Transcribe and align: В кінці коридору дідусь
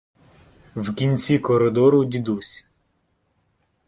В 0.75 0.93
кінці 0.93 1.39
коридору 1.39 2.05
дідусь 2.05 2.65